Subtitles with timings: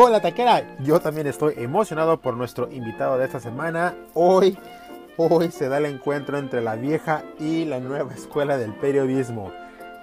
[0.00, 3.96] Hola taquera, yo también estoy emocionado por nuestro invitado de esta semana.
[4.14, 4.56] Hoy,
[5.16, 9.50] hoy se da el encuentro entre la vieja y la nueva escuela del periodismo.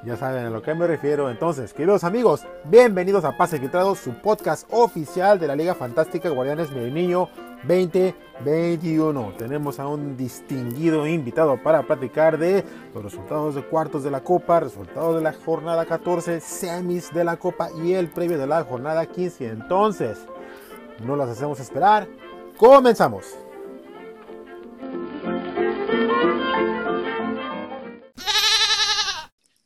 [0.03, 1.29] Ya saben a lo que me refiero.
[1.29, 6.71] Entonces, queridos amigos, bienvenidos a Pase Filtrado, su podcast oficial de la Liga Fantástica Guardianes
[6.71, 7.29] Niño
[7.67, 9.33] 2021.
[9.37, 14.59] Tenemos a un distinguido invitado para platicar de los resultados de cuartos de la Copa,
[14.59, 19.05] resultados de la jornada 14, semis de la Copa y el previo de la jornada
[19.05, 19.47] 15.
[19.47, 20.19] Entonces,
[21.03, 22.07] no las hacemos esperar.
[22.57, 23.25] Comenzamos.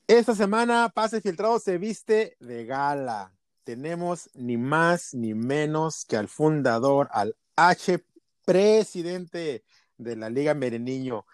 [0.07, 3.31] Esta semana Pase Filtrado se viste de gala.
[3.63, 7.35] Tenemos ni más ni menos que al fundador, al
[7.67, 8.03] H
[8.45, 9.63] presidente
[9.97, 11.25] de la Liga Mereniño.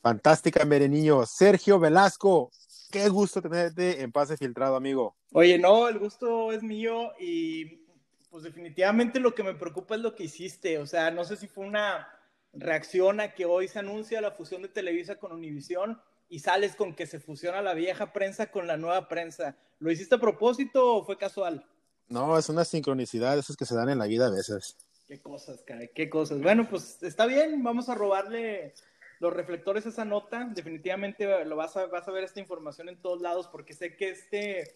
[0.00, 1.24] Fantástica Mereniño.
[1.24, 2.50] Sergio Velasco,
[2.90, 5.14] qué gusto tenerte en Pase Filtrado, amigo.
[5.32, 7.86] Oye, no, el gusto es mío y
[8.28, 10.78] pues definitivamente lo que me preocupa es lo que hiciste.
[10.78, 12.08] O sea, no sé si fue una
[12.52, 16.94] reacción a que hoy se anuncia la fusión de Televisa con Univisión y sales con
[16.94, 19.56] que se fusiona la vieja prensa con la nueva prensa.
[19.78, 21.64] ¿Lo hiciste a propósito o fue casual?
[22.08, 24.76] No, es una sincronicidad, esas que se dan en la vida a veces.
[25.12, 26.40] Qué cosas, caray, qué cosas.
[26.40, 28.72] Bueno, pues está bien, vamos a robarle
[29.20, 30.48] los reflectores a esa nota.
[30.54, 34.08] Definitivamente lo vas a, vas a ver esta información en todos lados porque sé que
[34.08, 34.72] este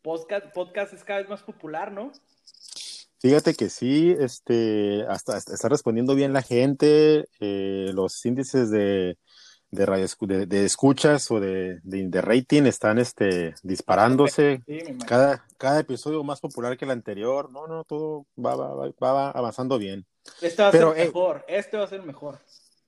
[0.00, 2.12] podcast, podcast es cada vez más popular, ¿no?
[3.18, 9.18] Fíjate que sí, este, hasta, está respondiendo bien la gente, eh, los índices de,
[9.72, 10.06] de, radio,
[10.46, 14.62] de, escuchas o de, de, rating están este, disparándose.
[15.08, 17.52] cada, cada episodio más popular que el anterior.
[17.52, 20.06] No, no, todo va, va, va, avanzando bien.
[20.40, 21.44] Este va a ser eh, mejor.
[21.46, 22.38] este va a ser mejor.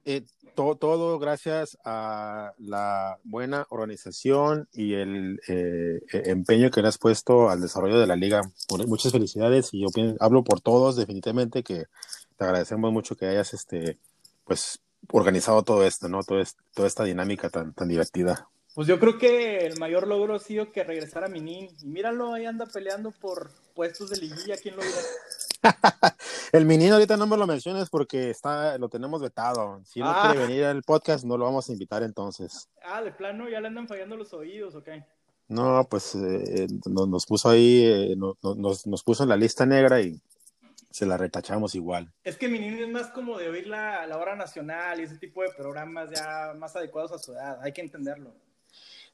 [0.06, 6.98] Eh, todo gracias a la buena organización y el eh, e, empeño que le has
[6.98, 8.40] puesto al desarrollo de la liga.
[8.86, 9.88] Muchas felicidades y yo
[10.18, 11.84] hablo por todos definitivamente que
[12.36, 13.98] te agradecemos mucho que hayas este
[14.44, 14.80] pues
[15.10, 16.22] organizado todo esto, ¿no?
[16.22, 16.42] Todo
[16.74, 18.48] toda esta dinámica tan, tan divertida.
[18.74, 21.68] Pues yo creo que el mayor logro ha sido que regresara Minin.
[21.82, 24.56] Y míralo, ahí anda peleando por puestos de liguilla.
[24.56, 24.96] ¿Quién lo dirá?
[26.52, 29.82] el Minin ahorita no me lo menciones porque está, lo tenemos vetado.
[29.84, 30.22] Si no ah.
[30.22, 32.70] quiere venir al podcast, no lo vamos a invitar entonces.
[32.82, 34.88] Ah, de plano, ya le andan fallando los oídos, ¿ok?
[35.48, 40.18] No, pues eh, nos, puso ahí, eh, nos, nos puso en la lista negra y
[40.90, 42.10] se la retachamos igual.
[42.24, 45.18] Es que mi niño es más como de oír la, la hora nacional y ese
[45.18, 48.34] tipo de programas ya más adecuados a su edad, hay que entenderlo.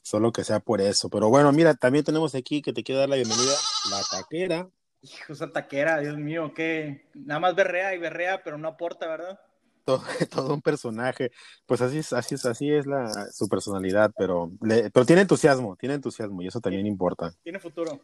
[0.03, 1.09] Solo que sea por eso.
[1.11, 3.55] Pero bueno, mira, también tenemos aquí que te quiero dar la bienvenida,
[3.91, 4.69] la taquera.
[5.03, 9.39] Hijo, esa taquera, Dios mío, que nada más berrea y berrea, pero no aporta, ¿verdad?
[9.85, 11.31] Todo, todo, un personaje.
[11.67, 15.95] Pues así es, así es, así es la, su personalidad, pero, pero tiene entusiasmo, tiene
[15.95, 17.33] entusiasmo y eso también importa.
[17.43, 18.01] Tiene futuro.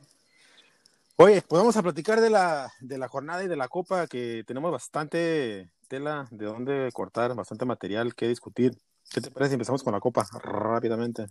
[1.16, 4.42] Oye, pues vamos a platicar de la, de la jornada y de la copa, que
[4.46, 8.76] tenemos bastante tela de dónde cortar, bastante material que discutir.
[9.12, 11.26] ¿Qué te parece si empezamos con la copa rápidamente?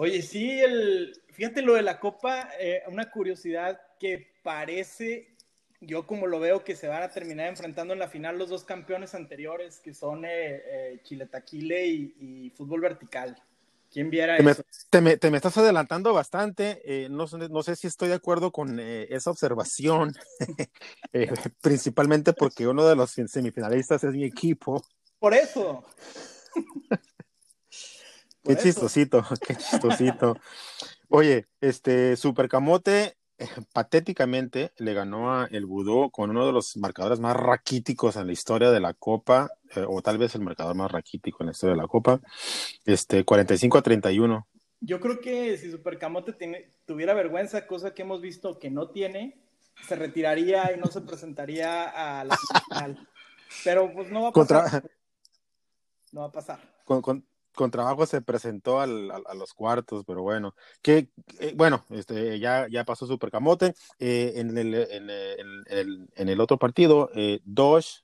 [0.00, 5.34] Oye, sí, el, fíjate lo de la copa, eh, una curiosidad que parece,
[5.80, 8.64] yo como lo veo, que se van a terminar enfrentando en la final los dos
[8.64, 13.36] campeones anteriores, que son eh, eh Chile Taquile y Fútbol Vertical.
[13.90, 14.62] ¿Quién viera te eso?
[15.00, 16.82] Me, te, me, estás adelantando bastante.
[16.84, 20.12] Eh, no, no, sé si estoy de acuerdo con eh, esa observación,
[21.62, 24.82] principalmente porque uno de los semifinalistas es mi equipo.
[25.18, 25.84] Por eso.
[28.48, 30.36] qué chistosito, qué chistosito.
[31.08, 33.16] Oye, este Super Camote
[33.72, 38.32] patéticamente le ganó a el Vudú con uno de los marcadores más raquíticos en la
[38.32, 41.76] historia de la Copa, eh, o tal vez el marcador más raquítico en la historia
[41.76, 42.20] de la Copa,
[42.84, 44.48] este 45 a 31.
[44.80, 46.34] Yo creo que si Supercamote
[46.86, 49.40] tuviera vergüenza, cosa que hemos visto que no tiene,
[49.86, 53.08] se retiraría y no se presentaría a la final.
[53.64, 54.90] Pero pues no va a pasar.
[56.12, 56.60] No va a pasar.
[56.84, 57.24] con, con
[57.70, 61.08] trabajo se presentó al, a, los cuartos, pero bueno, que
[61.40, 63.74] eh, bueno, este, ya, ya pasó Super Camote.
[63.98, 67.98] Eh, en, el, en, el, en, el, otro partido, eh, Dosh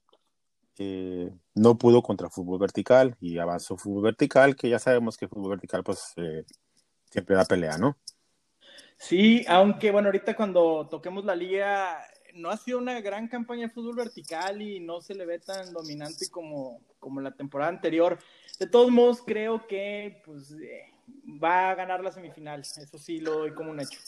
[0.79, 5.51] eh, no pudo contra fútbol vertical y avanzó fútbol vertical, que ya sabemos que fútbol
[5.51, 6.15] vertical pues
[7.11, 7.97] siempre da pelea, ¿no?
[8.97, 11.99] Sí, aunque bueno, ahorita cuando toquemos la liga,
[12.35, 15.73] no ha sido una gran campaña de fútbol vertical y no se le ve tan
[15.73, 18.19] dominante como, como la temporada anterior.
[18.59, 20.93] De todos modos, creo que pues, eh,
[21.43, 22.61] va a ganar la semifinal.
[22.61, 23.99] Eso sí lo doy como un hecho.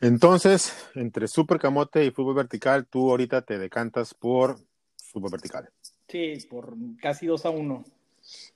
[0.00, 4.58] Entonces, entre Super Camote y fútbol vertical, tú ahorita te decantas por
[4.96, 5.68] fútbol vertical.
[6.08, 7.84] Sí, por casi 2 a 1.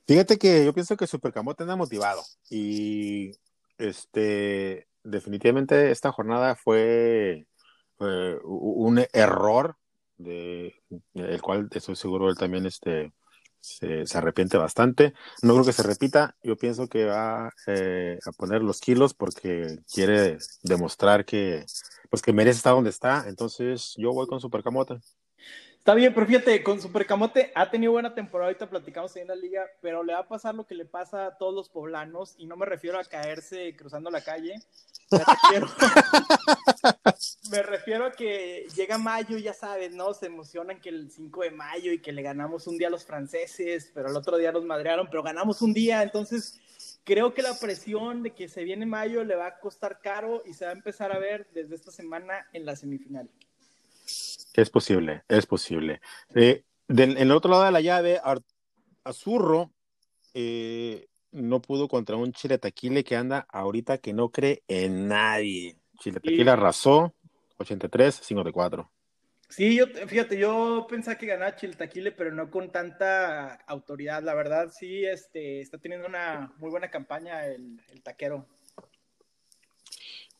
[0.07, 3.31] Fíjate que yo pienso que Super Camote anda motivado y
[3.77, 7.47] este definitivamente esta jornada fue
[7.99, 9.77] un error
[10.17, 10.75] de,
[11.13, 13.13] el cual estoy seguro él también este,
[13.59, 15.13] se, arrepiente bastante.
[15.41, 19.79] No creo que se repita, yo pienso que va eh, a poner los kilos porque
[19.91, 21.65] quiere demostrar que,
[22.09, 24.99] pues que merece estar donde está, entonces yo voy con Supercamote.
[25.79, 29.35] Está bien, pero fíjate, con Supercamote ha tenido buena temporada, ahorita platicamos ahí en la
[29.35, 32.45] liga, pero le va a pasar lo que le pasa a todos los poblanos, y
[32.45, 34.55] no me refiero a caerse cruzando la calle,
[35.09, 35.67] me refiero,
[37.51, 40.13] me refiero a que llega mayo, ya sabes, ¿no?
[40.13, 43.05] Se emocionan que el 5 de mayo y que le ganamos un día a los
[43.05, 46.59] franceses, pero el otro día los madrearon, pero ganamos un día, entonces
[47.03, 50.53] creo que la presión de que se viene mayo le va a costar caro y
[50.53, 53.29] se va a empezar a ver desde esta semana en la semifinal.
[54.53, 56.01] Es posible, es posible.
[56.35, 58.19] Eh, en el otro lado de la llave,
[59.03, 59.71] Azurro
[60.33, 65.77] eh, no pudo contra un Chile Taquile que anda ahorita que no cree en nadie.
[65.99, 67.13] Chile Taquile arrasó
[67.57, 68.91] 83, 54.
[69.49, 74.21] Sí, yo, fíjate, yo pensaba que ganaba Chile Taquile, pero no con tanta autoridad.
[74.21, 78.47] La verdad, sí, este, está teniendo una muy buena campaña el, el taquero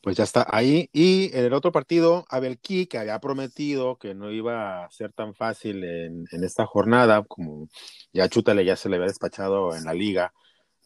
[0.02, 0.90] pues ya está ahí.
[0.94, 5.12] Y en el otro partido, Abel Ki, que había prometido que no iba a ser
[5.14, 7.68] tan fácil en, esta jornada, como
[8.14, 10.34] ya Chútale ya se le había despachado en la liga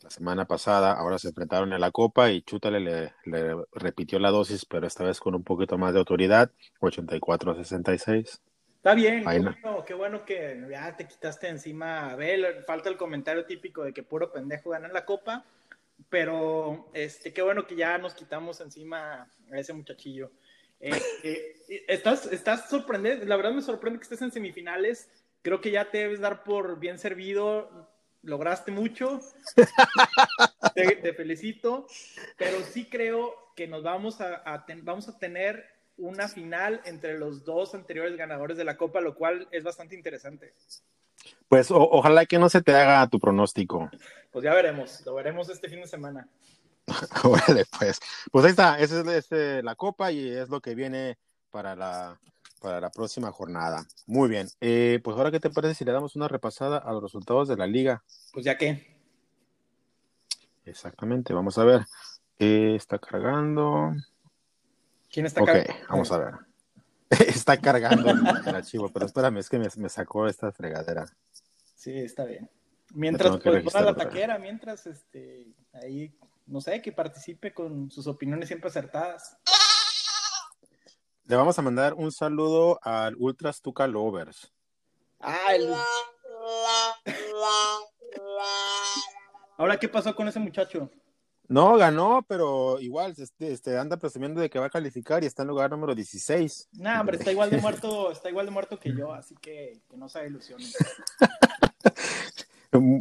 [0.01, 2.79] la semana pasada, ahora se enfrentaron en la Copa y Chútale
[3.25, 6.51] le, repitió la dosis, pero esta vez con un poquito más de autoridad,
[6.81, 8.41] 84 a 66.
[8.75, 9.55] Está bien, bueno,
[9.87, 12.45] qué bueno, que ya te quitaste encima Abel.
[12.67, 15.45] Falta el comentario típico de que puro pendejo gana la Copa
[16.09, 20.31] pero este, qué bueno que ya nos quitamos encima a ese muchachillo.
[20.79, 20.91] Eh,
[21.23, 25.09] eh, estás, estás sorprendido, la verdad me sorprende que estés en semifinales.
[25.41, 27.89] Creo que ya te debes dar por bien servido.
[28.21, 29.19] Lograste mucho.
[30.75, 31.87] te, felicito.
[32.37, 35.65] Pero sí creo que nos vamos a, vamos a tener
[35.97, 40.53] una final entre los dos anteriores ganadores de la Copa, lo cual es bastante interesante.
[41.47, 43.89] Pues ojalá que no se te haga tu pronóstico.
[44.31, 46.27] Pues ya veremos, lo veremos este fin de semana.
[47.23, 47.99] Órale, pues.
[48.31, 51.17] Pues ahí está, esa es, este, la copa y es lo que viene
[51.51, 52.19] para la,
[52.59, 53.85] para la próxima jornada.
[54.07, 54.47] Muy bien.
[54.61, 57.57] Eh, pues ahora, ¿qué te parece si le damos una repasada a los resultados de
[57.57, 58.03] la liga?
[58.31, 58.97] Pues ya que.
[60.65, 61.85] Exactamente, vamos a ver.
[62.39, 63.93] Eh, está cargando.
[65.11, 65.71] ¿Quién está cargando?
[65.71, 66.52] Ok, vamos a ver.
[67.27, 71.05] Está cargando el, archivo, pero espérame, es que me, me sacó esta fregadera.
[71.75, 72.49] Sí, está bien.
[72.93, 76.15] Mientras, pues, la taquera, mientras, este, ahí,
[76.45, 79.37] no sé, que participe con sus opiniones siempre acertadas.
[81.25, 84.53] Le vamos a mandar un saludo al Ultras Tuca Lovers.
[85.19, 85.73] Ah, el...
[89.57, 90.89] Ahora, ¿qué pasó con ese muchacho?
[91.49, 95.41] No, ganó, pero igual este, este, anda presumiendo de que va a calificar y está
[95.41, 96.69] en lugar número 16.
[96.73, 99.97] No, hombre, está igual de muerto, está igual de muerto que yo, así que, que
[99.97, 100.75] no se ilusiones.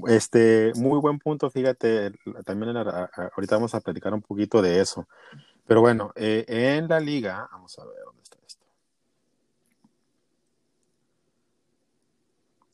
[0.07, 2.13] Este, muy buen punto, fíjate,
[2.45, 5.09] también ahorita vamos a platicar un poquito de eso.
[5.67, 8.67] Pero bueno, eh, en la liga, vamos a ver dónde está esto.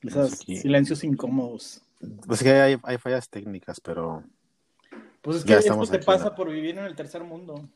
[0.00, 1.82] Esos silencios incómodos.
[2.26, 4.24] Pues que hay, hay fallas técnicas, pero
[5.22, 7.68] pues es que esto te pasa por vivir en el tercer mundo.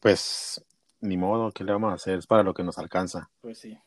[0.00, 0.64] Pues
[1.00, 2.18] ni modo, ¿qué le vamos a hacer?
[2.18, 3.30] Es para lo que nos alcanza.
[3.40, 3.78] Pues sí.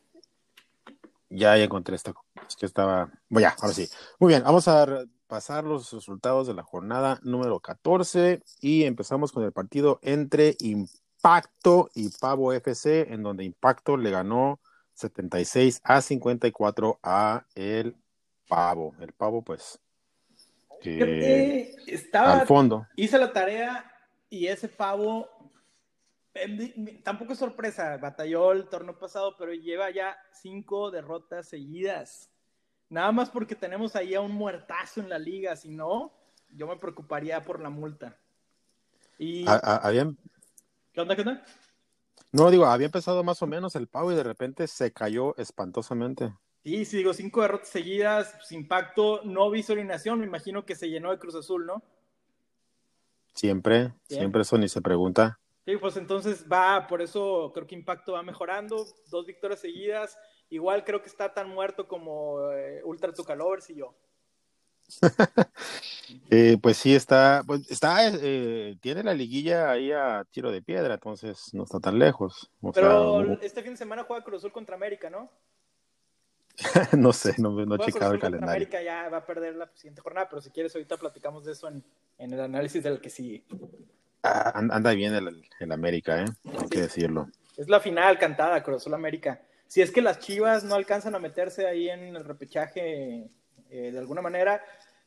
[1.30, 2.14] Ya, encontré esto.
[2.48, 3.10] Es que estaba.
[3.30, 3.88] Bueno, ya, ahora sí.
[4.20, 9.44] Muy bien, vamos a pasar los resultados de la jornada número 14 y empezamos con
[9.44, 14.60] el partido entre Impacto y Pavo FC, en donde Impacto le ganó
[14.94, 17.96] 76 a 54 a el
[18.50, 18.94] Pavo.
[19.00, 19.80] El Pavo, pues,
[21.88, 22.88] estaba, al fondo.
[22.96, 23.92] Hice la tarea
[24.30, 25.30] y ese pavo,
[27.04, 32.30] tampoco es sorpresa, batalló el torneo pasado, pero lleva ya cinco derrotas seguidas.
[32.90, 36.14] Nada más porque tenemos ahí a un muertazo en la liga, si no,
[36.50, 38.18] yo me preocuparía por la multa.
[39.18, 39.46] Y...
[39.46, 41.46] ¿Qué onda, qué onda?
[42.34, 46.34] No, digo, había empezado más o menos el pavo y de repente se cayó espantosamente.
[46.64, 50.76] Sí, sí, digo, cinco derrotas seguidas, pues, impacto, no vi su alineación, me imagino que
[50.76, 51.82] se llenó de Cruz Azul, ¿no?
[53.34, 55.40] Siempre, siempre eso ni se pregunta.
[55.66, 60.18] Sí, pues entonces va, por eso creo que Impacto va mejorando, dos victorias seguidas,
[60.50, 63.96] igual creo que está tan muerto como eh, Ultra Tucalovers y yo.
[66.30, 70.96] Eh, pues sí, está, pues está, eh, tiene la liguilla ahí a tiro de piedra,
[70.96, 72.52] entonces no está tan lejos.
[72.74, 75.32] Pero este fin de semana juega Cruz Azul contra América, ¿no?
[76.98, 78.54] no sé, no, no he checado el calendario.
[78.54, 81.68] América ya va a perder la siguiente jornada, pero si quieres ahorita platicamos de eso
[81.68, 81.84] en,
[82.18, 83.44] en el análisis del que sigue.
[84.24, 86.26] Ah, anda bien el, el, América, ¿eh?
[86.46, 87.30] hay que decirlo.
[87.58, 89.42] Es la final cantada, Cruz Azul América.
[89.68, 93.30] si es que las Chivas no alcanzan a meterse ahí en el repechaje
[93.70, 94.64] eh, de alguna manera,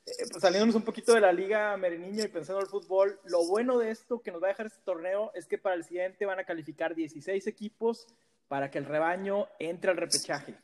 [0.06, 3.46] eh, pues saliéndonos un poquito de la liga Mereniño y pensando en el fútbol, lo
[3.46, 6.26] bueno de esto que nos va a dejar este torneo es que para el siguiente
[6.26, 8.06] van a calificar 16 equipos
[8.49, 10.54] para que el rebaño entre al repechaje.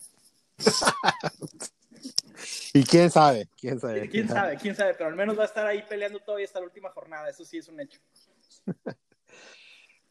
[2.74, 4.08] y quién sabe, quién sabe.
[4.08, 4.56] ¿Quién sabe?
[4.56, 7.28] quién sabe, pero al menos va a estar ahí peleando todavía hasta la última jornada,
[7.28, 8.00] eso sí es un hecho.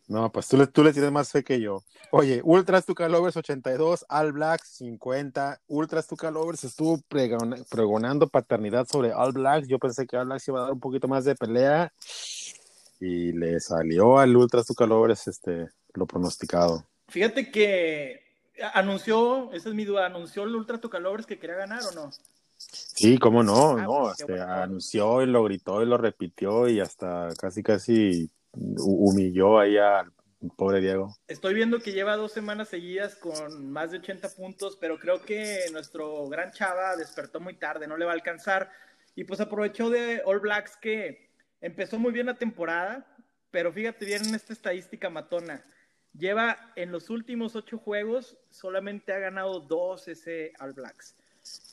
[0.10, 1.84] No, pues tú le, tú le tienes más fe que yo.
[2.10, 5.62] Oye, Ultras Tucalovers 82, All Blacks 50.
[5.68, 7.00] Ultras Tucalovers estuvo
[7.70, 9.68] pregonando paternidad sobre All Blacks.
[9.68, 11.94] Yo pensé que All Blacks iba a dar un poquito más de pelea
[13.00, 16.84] y le salió al Ultras Tucalovers este, lo pronosticado.
[17.08, 18.29] Fíjate que
[18.74, 22.12] anunció, esa es mi duda, anunció el Ultra Tucalovers que quería ganar o no?
[22.58, 26.82] Sí, cómo no, ah, no, pues, este, anunció y lo gritó y lo repitió y
[26.82, 30.12] hasta casi casi humilló ahí al
[30.58, 31.16] pobre Diego.
[31.28, 35.66] Estoy viendo que lleva dos semanas seguidas con más de 80 puntos, pero creo que
[35.72, 38.70] nuestro gran Chava despertó muy tarde, no le va a alcanzar.
[39.16, 41.30] Y pues aprovechó de All Blacks que
[41.62, 43.06] empezó muy bien la temporada,
[43.52, 45.64] pero fíjate bien en esta estadística matona.
[46.14, 51.16] Lleva en los últimos ocho juegos, solamente ha ganado dos ese All Blacks.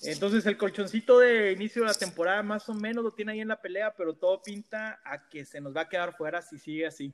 [0.03, 3.49] Entonces el colchoncito de inicio de la temporada más o menos lo tiene ahí en
[3.49, 6.87] la pelea, pero todo pinta a que se nos va a quedar fuera si sigue
[6.87, 7.13] así.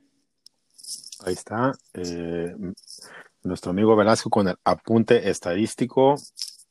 [1.25, 1.71] Ahí está.
[1.93, 2.55] Eh,
[3.43, 6.15] nuestro amigo Velasco con el apunte estadístico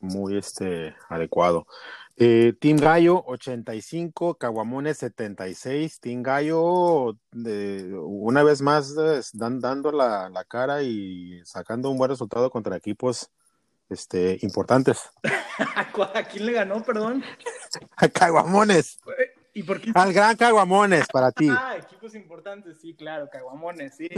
[0.01, 1.67] muy este, adecuado.
[2.17, 6.01] Eh, Team Gallo 85, Caguamones 76.
[6.01, 8.95] Team Gallo una vez más
[9.33, 13.31] dando la, la, cara y sacando un buen resultado contra equipos
[13.89, 15.11] este, importantes.
[16.15, 17.25] ¿A quién le ganó, perdón?
[17.97, 18.99] A Caguamones.
[19.55, 19.91] ¿Y por qué?
[19.95, 21.49] Al gran Caguamones, para ti.
[21.51, 24.09] Ah, equipos importantes, sí, claro, Caguamones, sí.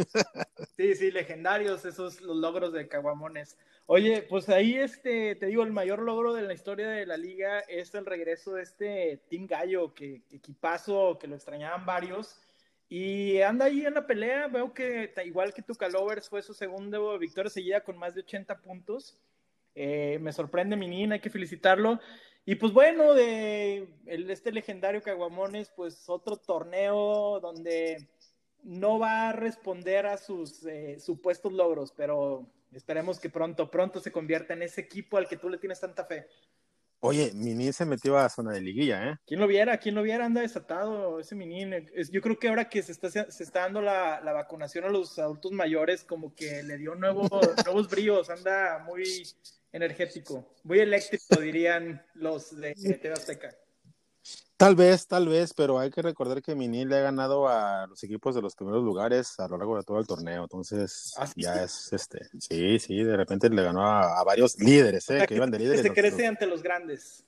[0.76, 3.56] Sí, sí, legendarios esos los logros de Caguamones.
[3.86, 7.60] Oye, pues ahí este, te digo, el mayor logro de la historia de la liga
[7.60, 12.40] es el regreso de este Team Gallo, que equipazo, que lo extrañaban varios.
[12.88, 16.98] Y anda ahí en la pelea, veo que igual que tu Calovers fue su segunda
[17.18, 19.18] victoria seguida con más de 80 puntos.
[19.74, 21.98] Eh, me sorprende Minin, hay que felicitarlo.
[22.46, 28.06] Y pues bueno, de este legendario Caguamones, pues otro torneo donde
[28.64, 34.12] no va a responder a sus eh, supuestos logros, pero esperemos que pronto, pronto se
[34.12, 36.26] convierta en ese equipo al que tú le tienes tanta fe.
[37.00, 39.16] Oye, Minin se metió a zona de liguilla, ¿eh?
[39.26, 39.76] ¿Quién lo viera?
[39.76, 40.24] ¿Quién lo viera?
[40.24, 41.90] Anda desatado ese Minin.
[42.10, 45.18] Yo creo que ahora que se está, se está dando la, la vacunación a los
[45.18, 47.30] adultos mayores, como que le dio nuevos,
[47.66, 49.04] nuevos bríos, anda muy
[49.74, 53.50] energético, muy eléctrico, dirían los de TV Azteca.
[54.56, 58.02] Tal vez, tal vez, pero hay que recordar que Mini le ha ganado a los
[58.04, 61.64] equipos de los primeros lugares a lo largo de todo el torneo, entonces ¿Ah, ya
[61.64, 65.26] es este, sí, sí, de repente le ganó a, varios líderes, ¿eh?
[65.26, 65.82] que, iban de líderes.
[65.82, 67.24] Se crece ante los grandes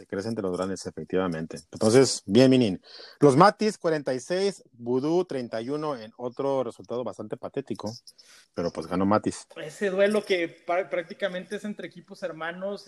[0.00, 1.58] se crecen entre los grandes, efectivamente.
[1.72, 2.80] Entonces, bien, Minin.
[3.20, 7.92] Los Matis, 46, Vudú, 31, en otro resultado bastante patético,
[8.54, 9.46] pero pues ganó Matis.
[9.56, 12.86] Ese duelo que prácticamente es entre equipos hermanos,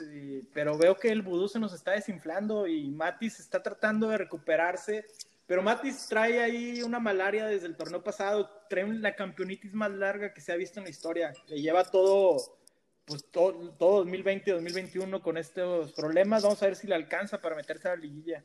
[0.54, 5.04] pero veo que el Vudú se nos está desinflando y Matis está tratando de recuperarse.
[5.46, 10.32] Pero Matis trae ahí una malaria desde el torneo pasado, trae la campeonitis más larga
[10.32, 11.34] que se ha visto en la historia.
[11.48, 12.61] Le lleva todo
[13.04, 16.42] pues todo, 2020, 2021 con estos problemas.
[16.42, 18.44] Vamos a ver si le alcanza para meterse a la liguilla.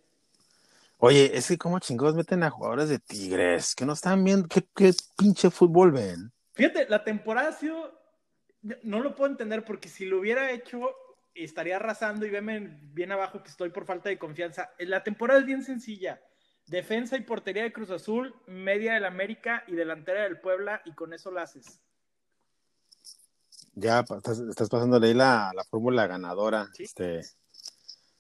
[0.98, 4.94] Oye, es que como chingados meten a jugadores de Tigres, que no están viendo, ¿qué,
[5.16, 6.32] pinche fútbol ven?
[6.54, 7.94] Fíjate, la temporada ha sido,
[8.82, 10.90] no lo puedo entender porque si lo hubiera hecho,
[11.36, 14.72] estaría arrasando y veme bien abajo que estoy por falta de confianza.
[14.80, 16.20] La temporada es bien sencilla.
[16.66, 21.14] Defensa y portería de Cruz Azul, media del América y delantera del Puebla y con
[21.14, 21.80] eso lo haces
[23.78, 26.68] ya estás, estás pasándole ahí la, la fórmula ganadora.
[26.78, 27.22] Este,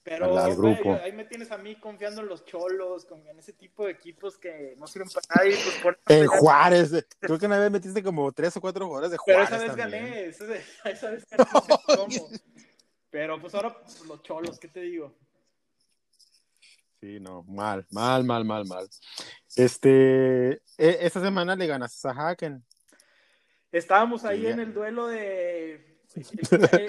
[0.03, 0.93] pero al, grupo.
[0.93, 4.75] ahí me tienes a mí confiando en los cholos, en ese tipo de equipos que
[4.77, 5.57] no sirven para nada.
[5.83, 9.49] Pues, en Juárez, creo que una vez metiste como tres o cuatro jugadores de Juárez.
[9.49, 11.45] Pero esa vez gané, esa vez, gané.
[13.09, 15.13] Pero pues ahora pues, los cholos, ¿qué te digo?
[17.01, 18.87] Sí, no, mal, mal, mal, mal, mal.
[19.55, 22.63] Este, e, esta semana le ganas a Haken.
[23.71, 25.97] Estábamos ahí en el duelo de...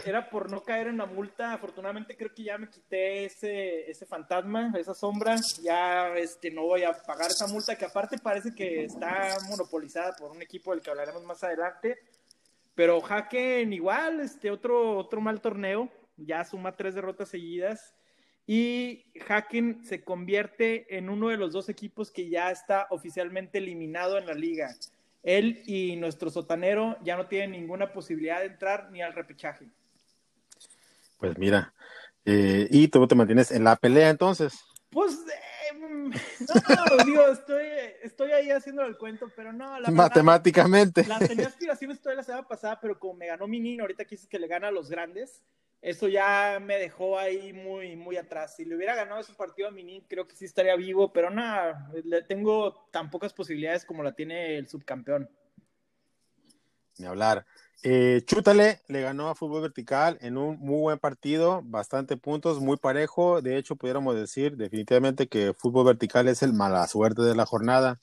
[0.07, 1.53] Era por no caer en la multa.
[1.53, 5.37] Afortunadamente creo que ya me quité ese, ese fantasma, esa sombra.
[5.63, 10.31] Ya este, no voy a pagar esa multa que aparte parece que está monopolizada por
[10.31, 11.99] un equipo del que hablaremos más adelante.
[12.75, 15.91] Pero Haken igual, este, otro, otro mal torneo.
[16.17, 17.95] Ya suma tres derrotas seguidas.
[18.47, 24.17] Y Haken se convierte en uno de los dos equipos que ya está oficialmente eliminado
[24.17, 24.75] en la liga.
[25.23, 29.69] Él y nuestro sotanero ya no tienen ninguna posibilidad de entrar ni al repechaje.
[31.19, 31.75] Pues mira,
[32.25, 34.65] eh, y tú te mantienes en la pelea entonces.
[34.91, 36.11] Pues eh, no,
[37.05, 37.67] digo, estoy,
[38.03, 39.79] estoy ahí haciendo el cuento, pero no.
[39.81, 41.05] La Matemáticamente.
[41.07, 44.29] la tenía aspiraciones toda la semana pasada, pero como me ganó mi niño, ahorita quise
[44.29, 45.43] que le gana a los grandes
[45.81, 48.57] eso ya me dejó ahí muy, muy atrás.
[48.57, 51.91] Si le hubiera ganado ese partido a Mini, creo que sí estaría vivo, pero nada,
[52.05, 55.31] le tengo tan pocas posibilidades como la tiene el subcampeón.
[56.99, 57.47] Ni hablar.
[57.85, 62.77] Eh, Chútale le ganó a Fútbol Vertical en un muy buen partido, bastante puntos, muy
[62.77, 63.41] parejo.
[63.41, 68.01] De hecho, pudiéramos decir definitivamente que Fútbol Vertical es el mala suerte de la jornada.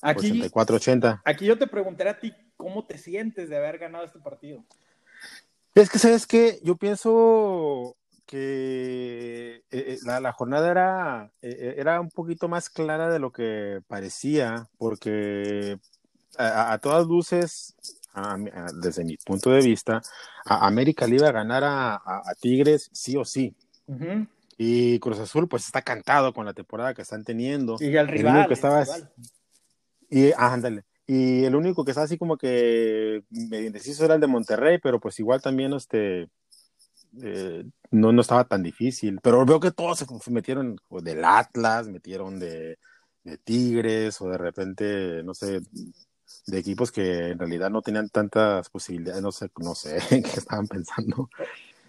[0.00, 1.22] Aquí, 84-80.
[1.24, 4.64] Aquí yo te preguntaré a ti cómo te sientes de haber ganado este partido.
[5.76, 6.58] Es que, ¿sabes qué?
[6.62, 13.18] Yo pienso que eh, eh, la, jornada era, eh, era un poquito más clara de
[13.18, 15.78] lo que parecía, porque
[16.38, 17.74] a, todas luces,
[18.80, 20.00] desde mi punto de vista,
[20.46, 23.54] América le iba a ganar a, Tigres sí o sí.
[24.56, 27.76] Y Cruz Azul, pues está cantado con la temporada que están teniendo.
[27.80, 28.48] Y el rival.
[28.48, 28.82] que estaba,
[30.08, 30.84] Y, ándale.
[31.06, 34.98] Y el único que está así como que medio indeciso era el de Monterrey, pero
[34.98, 36.28] pues igual también este
[37.22, 39.20] eh, no, no estaba tan difícil.
[39.22, 42.78] Pero veo que todos se metieron del Atlas, metieron de,
[43.24, 45.60] de Tigres, o de repente, no sé,
[46.46, 50.66] de equipos que en realidad no tenían tantas posibilidades, no sé, no sé qué estaban
[50.66, 51.30] pensando.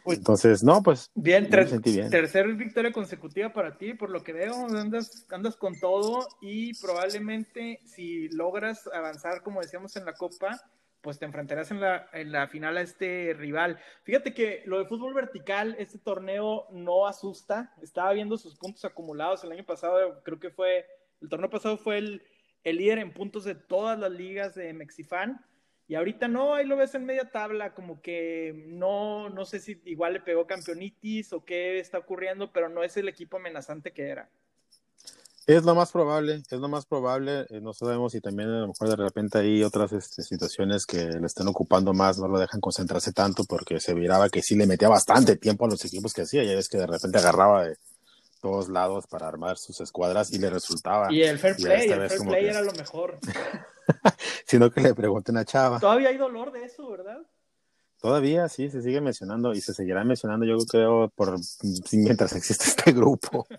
[0.08, 1.12] Entonces, no, pues.
[1.16, 6.74] Bien, tercera victoria consecutiva para ti, por lo que veo, andas, andas con todo y
[6.80, 10.62] probablemente si logras avanzar, como decíamos en la Copa,
[11.02, 13.80] pues te enfrentarás en la, en la final a este rival.
[14.04, 17.74] Fíjate que lo de fútbol vertical, este torneo no asusta.
[17.82, 20.86] Estaba viendo sus puntos acumulados el año pasado, creo que fue,
[21.22, 22.24] el torneo pasado fue el,
[22.64, 25.43] el líder en puntos de todas las ligas de Mexifan
[25.88, 29.82] y ahorita no, ahí lo ves en media tabla, como que no, no sé si
[29.86, 34.10] igual le pegó campeonitis o qué está ocurriendo, pero no es el equipo amenazante que
[34.10, 34.30] era.
[35.47, 37.45] Es lo más probable, es lo más probable.
[37.50, 41.06] Eh, no sabemos si también a lo mejor de repente hay otras este, situaciones que
[41.06, 44.67] le estén ocupando más, no lo dejan concentrarse tanto porque se miraba que sí le
[44.67, 46.43] metía bastante tiempo a los equipos que hacía.
[46.43, 47.78] Ya ves que de repente agarraba de
[48.39, 51.12] todos lados para armar sus escuadras y le resultaba.
[51.12, 53.19] Y el fair play, el fair play era lo mejor.
[54.45, 55.80] sino que le pregunten a Chava.
[55.80, 57.19] Todavía hay dolor de eso, ¿verdad?
[58.00, 61.38] Todavía sí, se sigue mencionando y se seguirá mencionando, yo creo, por
[61.91, 63.47] mientras existe este grupo.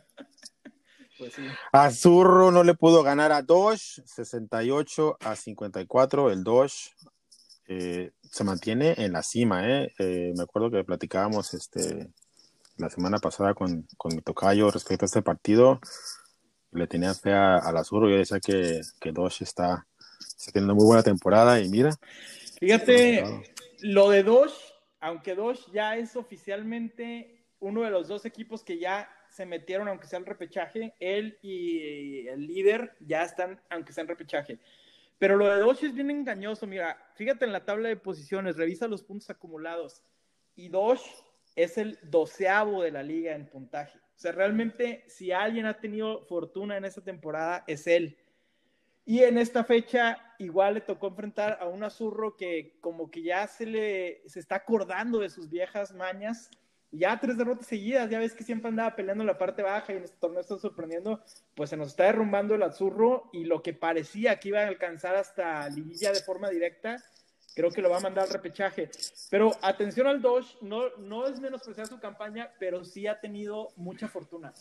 [1.19, 1.43] Pues sí.
[1.73, 6.31] Azurro no le pudo ganar a Dosh, 68 a 54.
[6.31, 6.91] El Dosh
[7.67, 9.69] eh, se mantiene en la cima.
[9.69, 9.93] ¿eh?
[9.99, 10.33] ¿eh?
[10.37, 12.09] me acuerdo que platicábamos este,
[12.79, 15.81] la semana pasada con, con mi tocayo respecto a este partido.
[16.71, 18.09] Le tenía fe al Azurro.
[18.09, 19.87] Yo decía que, que Dosh está
[20.21, 21.91] está teniendo muy buena temporada y mira.
[22.59, 23.25] Fíjate,
[23.81, 24.55] lo de Dosh,
[25.01, 30.07] aunque Dosh ya es oficialmente uno de los dos equipos que ya se metieron, aunque
[30.07, 34.59] sea el repechaje, él y el líder ya están, aunque sea en repechaje.
[35.19, 38.87] Pero lo de Dosh es bien engañoso, mira, fíjate en la tabla de posiciones, revisa
[38.87, 40.03] los puntos acumulados.
[40.55, 41.03] Y Dosh
[41.59, 43.99] es el doceavo de la liga en puntaje.
[43.99, 48.17] O sea, realmente, si alguien ha tenido fortuna en esta temporada, es él.
[49.05, 53.47] Y en esta fecha igual le tocó enfrentar a un Azurro que como que ya
[53.49, 56.51] se le se está acordando de sus viejas mañas.
[56.93, 59.97] Ya tres derrotas seguidas, ya ves que siempre andaba peleando en la parte baja y
[59.97, 61.23] en este torneo está sorprendiendo,
[61.55, 65.17] pues se nos está derrumbando el Azurro y lo que parecía que iba a alcanzar
[65.17, 67.03] hasta liguilla de forma directa,
[67.55, 68.91] creo que lo va a mandar al repechaje.
[69.31, 74.09] Pero atención al Dosh, no, no es menospreciar su campaña, pero sí ha tenido mucha
[74.09, 74.53] fortuna.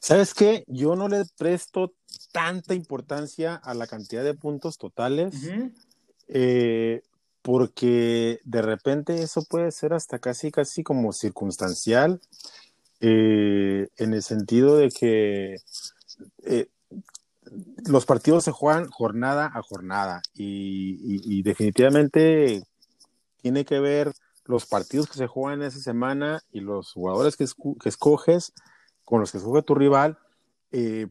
[0.00, 0.64] ¿Sabes qué?
[0.66, 1.92] Yo no le presto
[2.32, 5.34] tanta importancia a la cantidad de puntos totales,
[6.28, 7.02] eh,
[7.42, 12.20] porque de repente eso puede ser hasta casi, casi como circunstancial,
[13.00, 15.56] eh, en el sentido de que
[17.86, 22.62] los partidos se juegan jornada a jornada y, definitivamente
[23.40, 24.12] tiene que ver
[24.44, 27.46] los partidos que se juegan esa semana y los jugadores que,
[27.80, 28.52] que escoges
[29.04, 30.18] con los que juega tu rival,
[30.72, 31.06] eh,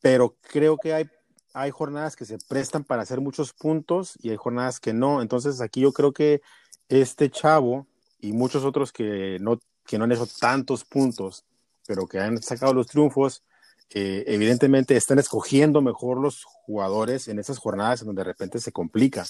[0.00, 1.10] pero creo que hay,
[1.54, 5.22] hay jornadas que se prestan para hacer muchos puntos y hay jornadas que no.
[5.22, 6.42] Entonces aquí yo creo que
[6.88, 7.86] este chavo
[8.20, 11.44] y muchos otros que no, que no han hecho tantos puntos,
[11.86, 13.42] pero que han sacado los triunfos,
[13.90, 18.72] eh, evidentemente están escogiendo mejor los jugadores en esas jornadas en donde de repente se
[18.72, 19.24] complica.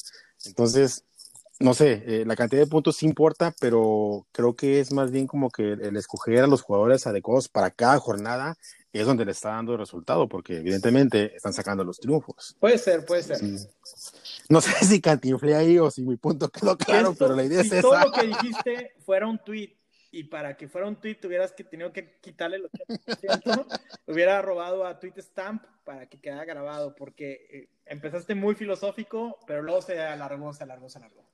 [0.44, 1.04] Entonces,
[1.60, 5.26] no sé, eh, la cantidad de puntos sí importa, pero creo que es más bien
[5.26, 8.56] como que el escoger a los jugadores adecuados para cada jornada
[8.92, 12.56] es donde le está dando resultado, porque evidentemente están sacando los triunfos.
[12.60, 13.40] Puede ser, puede ser.
[14.48, 17.72] No sé si cantinflé ahí o si mi punto quedó claro, pero la idea es
[17.72, 17.82] esa.
[17.82, 19.76] todo lo que dijiste fuera un tweet
[20.14, 22.70] y para que fuera un tweet tuvieras que tenido que quitarle el
[23.06, 23.66] 80%,
[24.06, 29.62] hubiera robado a Tweet Stamp para que quedara grabado, porque eh, empezaste muy filosófico, pero
[29.62, 31.24] luego se alargó, se alargó, se alargó.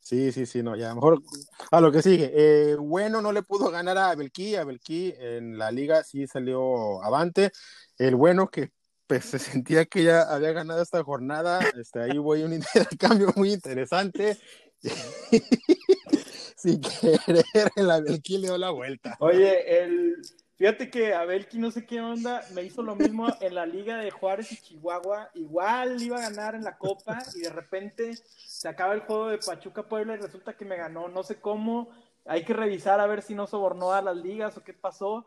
[0.00, 1.22] Sí, sí, sí, no, ya mejor
[1.70, 2.32] a lo que sigue.
[2.34, 7.02] Eh, bueno, no le pudo ganar a Belki, a Belki en la liga sí salió
[7.02, 7.52] avante.
[7.98, 8.70] El bueno que
[9.06, 13.52] pues, se sentía que ya había ganado esta jornada, este, ahí voy un intercambio muy
[13.52, 14.38] interesante.
[16.64, 19.18] Sin querer, el Abelki le dio la vuelta.
[19.20, 20.16] Oye, el,
[20.56, 24.10] fíjate que Abelki no sé qué onda, me hizo lo mismo en la liga de
[24.10, 25.28] Juárez y Chihuahua.
[25.34, 28.14] Igual iba a ganar en la Copa y de repente
[28.46, 31.08] se acaba el juego de Pachuca Puebla y resulta que me ganó.
[31.08, 31.90] No sé cómo.
[32.24, 35.26] Hay que revisar a ver si no sobornó a las ligas o qué pasó.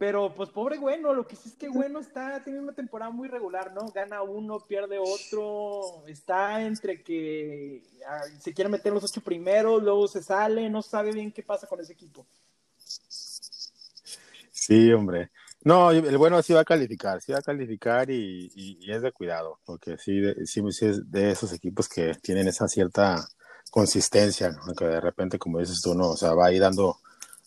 [0.00, 3.28] Pero pues pobre bueno, lo que sí es que bueno está teniendo una temporada muy
[3.28, 3.86] regular, ¿no?
[3.88, 10.08] Gana uno, pierde otro, está entre que ah, se quiere meter los ocho primeros, luego
[10.08, 12.24] se sale, no sabe bien qué pasa con ese equipo.
[14.50, 15.32] Sí, hombre.
[15.64, 19.60] No, el bueno sí va a calificar, sí va a calificar y, es de cuidado,
[19.66, 23.22] porque sí, sí, es de esos equipos que tienen esa cierta
[23.70, 27.00] consistencia, aunque de repente, como dices tú, no, o sea, va ahí dando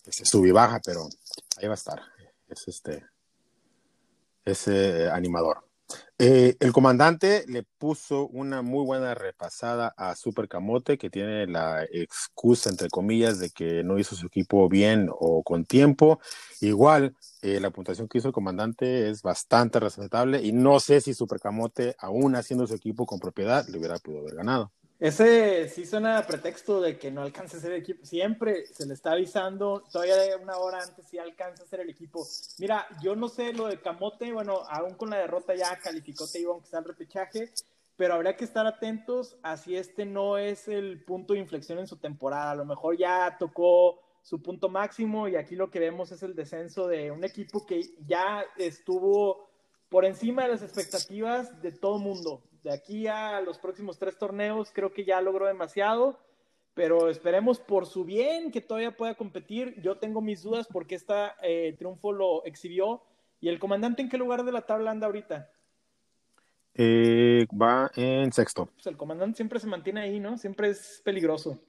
[0.06, 1.08] este, sub y baja, pero
[1.56, 2.13] ahí va a estar
[2.48, 3.04] es este,
[4.44, 5.64] ese animador.
[6.18, 11.84] Eh, el comandante le puso una muy buena repasada a Super Camote, que tiene la
[11.84, 16.20] excusa, entre comillas, de que no hizo su equipo bien o con tiempo.
[16.60, 21.14] Igual, eh, la puntuación que hizo el comandante es bastante respetable y no sé si
[21.14, 24.72] Super Camote, aún haciendo su equipo con propiedad, le hubiera podido haber ganado.
[25.00, 28.06] Ese sí suena a pretexto de que no alcance a ser el equipo.
[28.06, 32.24] Siempre se le está avisando, todavía una hora antes, si alcanza a ser el equipo.
[32.58, 36.40] Mira, yo no sé lo de Camote, bueno, aún con la derrota ya calificó te
[36.40, 37.50] iba aunque sea el repechaje,
[37.96, 41.88] pero habría que estar atentos a si este no es el punto de inflexión en
[41.88, 42.52] su temporada.
[42.52, 46.36] A lo mejor ya tocó su punto máximo y aquí lo que vemos es el
[46.36, 49.50] descenso de un equipo que ya estuvo
[49.88, 54.72] por encima de las expectativas de todo mundo de aquí a los próximos tres torneos
[54.72, 56.18] creo que ya logró demasiado,
[56.72, 59.80] pero esperemos por su bien que todavía pueda competir.
[59.82, 61.14] Yo tengo mis dudas porque este
[61.78, 63.02] triunfo lo exhibió.
[63.40, 65.50] ¿Y el comandante en qué lugar de la tabla anda ahorita?
[66.74, 68.66] Eh, va en sexto.
[68.74, 70.38] Pues el comandante siempre se mantiene ahí, ¿no?
[70.38, 71.60] Siempre es peligroso.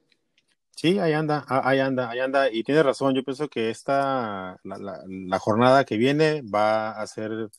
[0.72, 2.50] Sí, ahí anda, ah, ahí anda, ahí anda.
[2.50, 7.50] Y tiene razón, yo pienso que esta, la, jornada que viene va a ser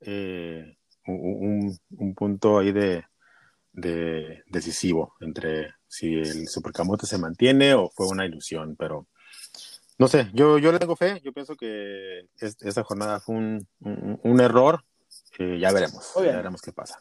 [0.00, 3.04] eh, un, punto ahí de,
[3.72, 9.06] decisivo entre si el Supercamote se mantiene o fue una ilusión, pero
[9.98, 14.84] no sé, yo, yo le tengo fe, yo pienso que esta jornada fue un, error,
[15.38, 17.00] ya veremos, ya veremos qué pasa.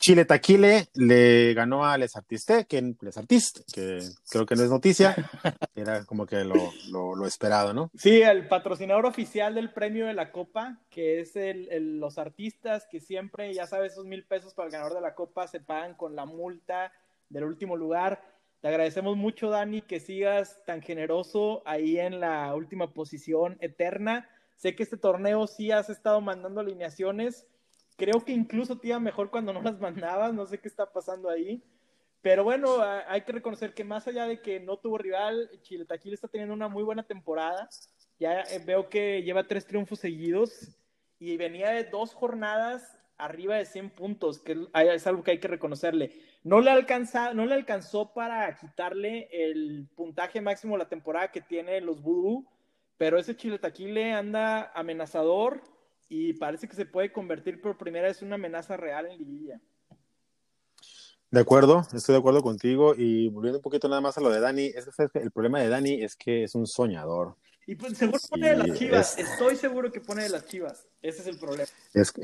[0.00, 4.70] Chile Taquile le ganó a Les Artistes, que Les Artistes, que creo que no es
[4.70, 5.14] noticia,
[5.74, 7.90] era como que lo, esperado, ¿no?
[7.94, 12.98] Sí, el patrocinador oficial del premio de la Copa, que es el, los artistas que
[12.98, 16.16] siempre, ya sabes, esos mil pesos para el ganador de la Copa se pagan con
[16.16, 16.94] la multa
[17.28, 18.22] del último lugar.
[18.62, 24.30] Te agradecemos mucho, Dani, que sigas tan generoso ahí en la última posición eterna.
[24.56, 27.46] Sé que este torneo sí has estado mandando alineaciones
[28.00, 31.28] Creo que incluso te iba mejor cuando no las mandabas, no sé qué está pasando
[31.28, 31.62] ahí.
[32.22, 36.14] Pero bueno, hay que reconocer que más allá de que no tuvo rival, Chile Taquil
[36.14, 37.68] está teniendo una muy buena temporada.
[38.18, 40.78] Ya eh, veo que lleva tres triunfos seguidos
[41.18, 45.48] y venía de dos jornadas arriba de 100 puntos, que es algo que hay que
[45.48, 46.22] reconocerle.
[46.42, 51.42] No le, alcanza, no le alcanzó para quitarle el puntaje máximo de la temporada que
[51.42, 52.46] tiene los Voodoo,
[52.96, 55.60] pero ese Chile Taquile anda amenazador
[56.10, 59.60] y parece que se puede convertir por primera vez en una amenaza real en liguilla.
[61.30, 64.40] De acuerdo, estoy de acuerdo contigo y volviendo un poquito nada más a lo de
[64.40, 67.36] Dani, es que el problema de Dani es que es un soñador.
[67.64, 71.20] Y pues seguro pone de las chivas, estoy seguro que pone de las chivas, ese
[71.20, 71.70] es el problema.
[71.94, 72.22] Es que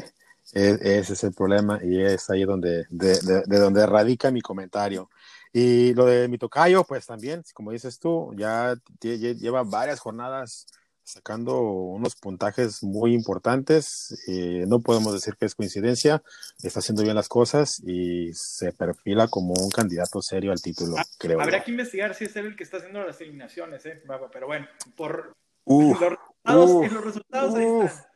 [0.53, 5.09] ese es el problema y es ahí donde, de, de, donde radica mi comentario.
[5.53, 10.67] Y lo de mi tocayo, pues también, como dices tú, ya lleva varias jornadas
[11.07, 14.25] sacando unos puntajes muy importantes.
[14.27, 16.23] Eh, no podemos decir que es coincidencia,
[16.63, 21.05] está haciendo bien las cosas y se perfila como un candidato serio al título, ah,
[21.19, 21.41] creo.
[21.41, 24.03] Habría que investigar si es él el que está haciendo las eliminaciones, ¿eh?
[24.33, 24.67] pero bueno,
[24.97, 28.07] por los resultados, los resultados ahí están.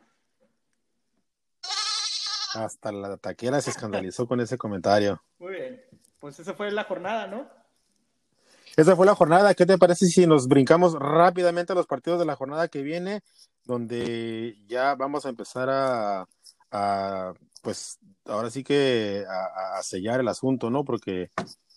[2.52, 5.22] Hasta la taquera se escandalizó con ese comentario.
[5.38, 5.80] Muy bien,
[6.18, 7.59] pues esa fue la jornada, ¿no?
[8.80, 9.54] Esa fue la jornada.
[9.54, 13.20] ¿Qué te parece si nos brincamos rápidamente a los partidos de la jornada que viene,
[13.64, 20.84] donde ya vamos a empezar a, pues, ahora sí que a, sellar el asunto, ¿no?
[20.84, 21.30] Porque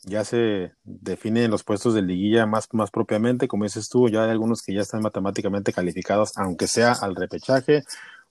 [0.04, 4.32] ya se definen los puestos de liguilla más, más propiamente, como dices tú, ya hay
[4.32, 7.84] algunos que ya están matemáticamente calificados, aunque sea al repechaje,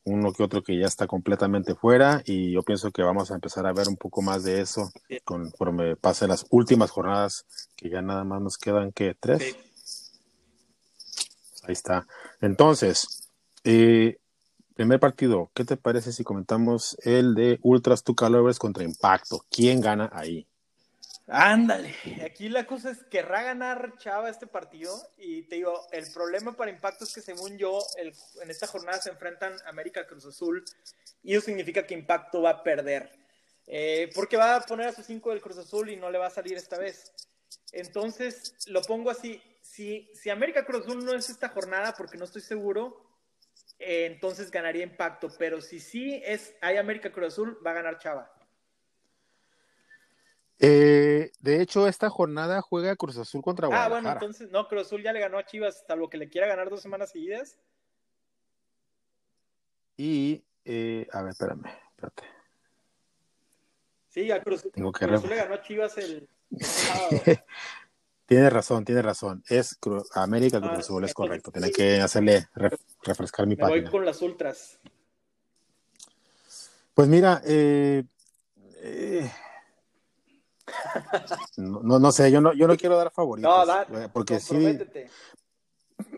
[0.05, 3.67] uno que otro que ya está completamente fuera y yo pienso que vamos a empezar
[3.67, 4.91] a ver un poco más de eso
[5.25, 9.57] conforme pasen las últimas jornadas, que ya nada más nos quedan que tres.
[11.65, 12.07] Ahí está.
[12.41, 13.29] Entonces,
[13.65, 14.19] eh,
[14.75, 19.45] primer partido, ¿qué te parece si comentamos el de Ultras Tucalores contra Impacto?
[19.51, 20.47] ¿Quién gana ahí?
[21.29, 26.11] Ándale, aquí la cosa es que querrá ganar Chava este partido y te digo, el
[26.13, 30.65] problema para Impacto es que según yo, en esta jornada se enfrentan América Cruz Azul
[31.23, 33.23] y eso significa que Impacto va a perder.
[33.67, 36.27] Eh, porque va a poner a sus 5 del Cruz Azul y no le va
[36.27, 37.13] a salir esta vez.
[37.71, 42.25] Entonces, lo pongo así, si, si América Cruz Azul no es esta jornada, porque no
[42.25, 43.07] estoy seguro,
[43.79, 47.99] eh, entonces ganaría Impacto, pero si sí es, hay América Cruz Azul, va a ganar
[47.99, 48.31] Chava.
[50.65, 53.97] Eh, de hecho, esta jornada juega Cruz Azul contra Guadalajara.
[53.97, 56.47] Ah, bueno, entonces, no, Cruz Azul ya le ganó a Chivas, salvo que le quiera
[56.47, 57.59] ganar dos semanas seguidas.
[59.97, 62.23] Y, eh, a ver, espérame, espérate.
[64.09, 66.29] Sí, a Cruz, Tengo que Cruz Azul le ganó a Chivas el,
[68.27, 69.43] Tiene razón, tiene razón.
[69.49, 69.81] Es
[70.15, 71.51] América Cruz ah, Azul, es correcto.
[71.51, 72.47] Tiene que hacerle
[73.03, 73.83] refrescar mi Me página.
[73.83, 74.79] Voy con las ultras.
[76.95, 78.05] Pues mira, eh,
[78.77, 79.29] eh
[81.57, 83.51] no, no sé, yo no, yo no quiero dar favoritos.
[83.51, 84.79] No, da, eh, porque sí.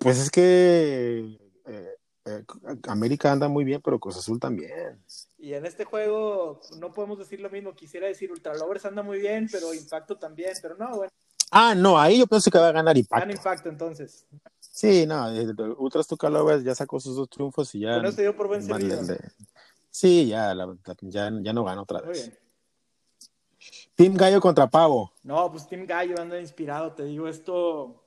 [0.01, 2.45] Pues es que eh, eh,
[2.89, 5.03] América anda muy bien, pero Cruz Azul también.
[5.39, 7.75] Y en este juego no podemos decir lo mismo.
[7.75, 11.11] Quisiera decir Ultralovers anda muy bien, pero Impacto también, pero no, bueno.
[11.51, 13.21] Ah, no, ahí yo pienso que va a ganar Impacto.
[13.21, 14.27] Gana Impacto entonces.
[14.59, 15.29] Sí, no,
[15.79, 17.97] Ultras Tucalovers ya sacó sus dos triunfos y ya.
[17.97, 18.79] Pero se dio por vencido.
[19.91, 20.53] Sí, ya,
[21.03, 22.09] ya, ya no gana otra vez.
[22.09, 22.44] Muy bien.
[23.95, 25.13] Team Gallo contra Pavo.
[25.23, 28.03] No, pues Team Gallo anda inspirado, te digo, esto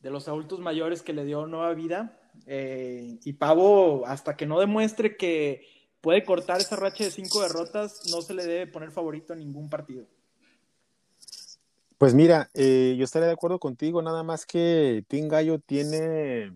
[0.00, 2.20] de los adultos mayores que le dio nueva vida.
[2.46, 5.66] Eh, y Pavo, hasta que no demuestre que
[6.00, 9.70] puede cortar esa racha de cinco derrotas, no se le debe poner favorito a ningún
[9.70, 10.06] partido.
[11.98, 16.52] Pues mira, eh, yo estaría de acuerdo contigo, nada más que Team Gallo tiene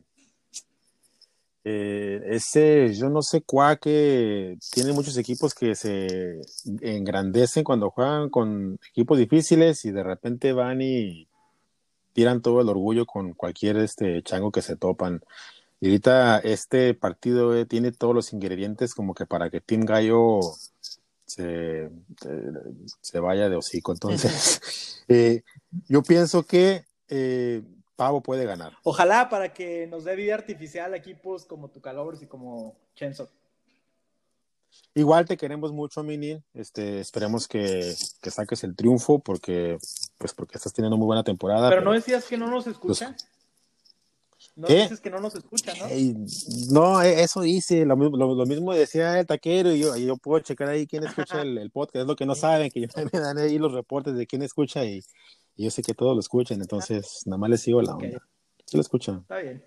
[1.70, 6.40] eh, ese, yo no sé cuá que tiene muchos equipos que se
[6.80, 11.28] engrandecen cuando juegan con equipos difíciles y de repente van y
[12.14, 15.20] tiran todo el orgullo con cualquier este chango que se topan.
[15.78, 20.40] Y ahorita este partido eh, tiene todos los ingredientes como que para que Team Gallo
[21.26, 21.90] se,
[23.02, 23.92] se, vaya de hocico.
[23.92, 25.42] Entonces, eh,
[25.86, 26.86] yo pienso que
[27.98, 28.74] Pavo puede ganar.
[28.84, 33.28] Ojalá para que nos dé vida artificial equipos como Tucalobres y como Chenzo.
[34.94, 36.40] Igual te queremos mucho, Mini.
[36.54, 37.92] Este, esperemos que,
[38.30, 39.78] saques el triunfo porque,
[40.16, 41.68] pues, porque estás teniendo muy buena temporada.
[41.68, 43.16] Pero, no decías que no nos escuchan.
[44.54, 45.88] No dices que no nos escuchan, ¿no?
[46.70, 50.86] no, e, eso dice, lo, mismo decía el taquero y yo, yo puedo checar ahí
[50.86, 53.72] quién escucha el, podcast, es lo que no saben, que yo me dan ahí los
[53.72, 55.02] reportes de quién escucha y,
[55.58, 58.22] y yo sé que todos lo escuchan, entonces nada más les sigo la onda.
[58.64, 59.18] Sí lo escuchan.
[59.18, 59.64] Está bien.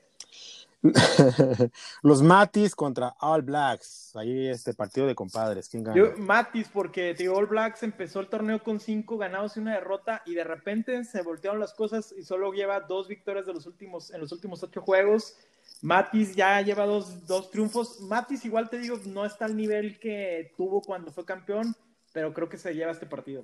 [2.01, 4.15] Los Matis contra All Blacks.
[4.15, 5.67] Ahí este partido de compadres.
[5.67, 5.97] ¿Quién gana?
[5.97, 10.23] Yo, Matis, porque tío, All Blacks empezó el torneo con cinco ganados y una derrota
[10.25, 14.11] y de repente se voltearon las cosas y solo lleva dos victorias de los últimos,
[14.11, 15.35] en los últimos ocho juegos.
[15.81, 17.99] Matis ya lleva dos, dos triunfos.
[17.99, 21.75] Matis, igual te digo, no está al nivel que tuvo cuando fue campeón,
[22.13, 23.43] pero creo que se lleva este partido.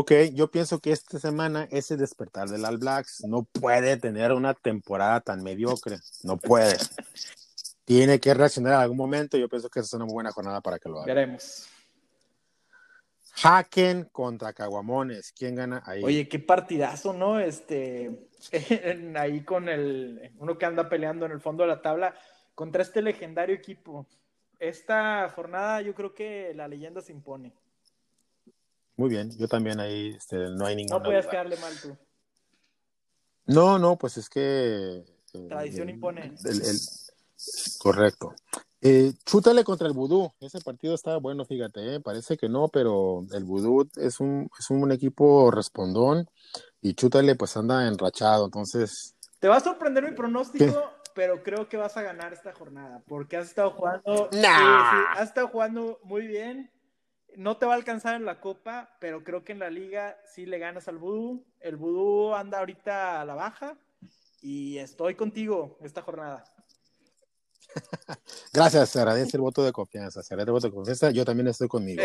[0.00, 4.54] Ok, yo pienso que esta semana ese despertar del All Blacks no puede tener una
[4.54, 5.96] temporada tan mediocre.
[6.22, 6.76] No puede.
[7.84, 9.36] Tiene que reaccionar en algún momento.
[9.36, 11.06] Yo pienso que esa es una muy buena jornada para que lo haga.
[11.06, 11.68] Veremos.
[13.42, 15.32] Haken contra Caguamones.
[15.36, 16.04] ¿Quién gana ahí?
[16.04, 17.40] Oye, qué partidazo, ¿no?
[17.40, 18.28] Este,
[19.16, 22.14] ahí con el, uno que anda peleando en el fondo de la tabla
[22.54, 24.06] contra este legendario equipo.
[24.60, 27.52] Esta jornada yo creo que la leyenda se impone.
[28.98, 30.98] Muy bien, yo también ahí este, no hay ninguna.
[30.98, 31.96] No puedes quedarle mal tú.
[33.46, 35.04] No, no, pues es que.
[35.34, 36.34] Eh, Tradición impone.
[37.78, 38.34] correcto.
[38.80, 40.32] Eh, chútale contra el Vudú.
[40.40, 42.00] Ese partido está bueno, fíjate, ¿eh?
[42.00, 46.28] parece que no, pero el Vudú es un, es un equipo respondón
[46.80, 49.14] y chútale pues anda enrachado, entonces.
[49.38, 53.36] Te va a sorprender mi pronóstico, pero creo que vas a ganar esta jornada porque
[53.36, 54.28] has estado jugando.
[54.32, 55.12] Nah.
[55.12, 56.72] has estado jugando muy bien
[57.38, 60.44] no te va a alcanzar en la Copa, pero creo que en la Liga sí
[60.44, 61.46] le ganas al Vudú.
[61.60, 63.76] El Vudú anda ahorita a la baja
[64.42, 66.44] y estoy contigo esta jornada.
[68.52, 70.20] Gracias, se agradece el voto de confianza.
[70.20, 71.10] Se agradece el voto de confianza.
[71.12, 72.02] Yo también estoy conmigo.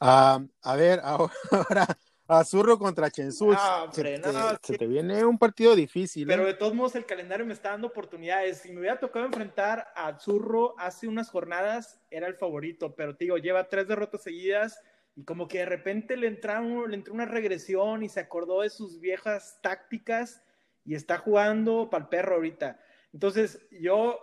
[0.00, 1.86] Uh, a ver, ahora
[2.26, 3.56] Azurro contra Chenzul.
[3.92, 6.26] se, te, viene un partido difícil.
[6.26, 6.46] Pero ¿eh?
[6.46, 8.58] de todos modos, el calendario me está dando oportunidades.
[8.58, 12.94] Si me hubiera tocado enfrentar a Azurro hace unas jornadas, era el favorito.
[12.94, 14.80] Pero te digo, lleva tres derrotas seguidas
[15.16, 18.70] y como que de repente le, entraron, le entró una regresión y se acordó de
[18.70, 20.42] sus viejas tácticas
[20.84, 22.80] y está jugando para el perro ahorita.
[23.12, 24.18] Entonces, yo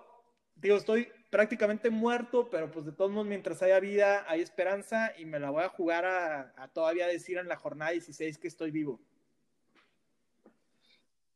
[0.55, 5.25] digo, estoy prácticamente muerto, pero pues de todos modos, mientras haya vida, hay esperanza y
[5.25, 8.99] me la voy a jugar a, todavía decir en la jornada 16 que estoy vivo.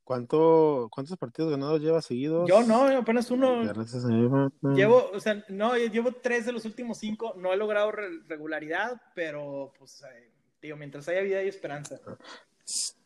[0.04, 2.48] ¿Cuánto, ¿Cuántos partidos ganados lleva seguidos?
[2.48, 3.64] Yo no, apenas uno.
[4.76, 7.34] Llevo, o sea, no, llevo tres de los últimos cinco.
[7.38, 10.30] No he logrado regularidad, pero pues, eh,
[10.62, 12.00] digo, mientras haya vida hay esperanza.